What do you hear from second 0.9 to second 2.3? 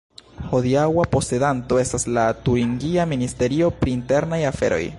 posedanto estas la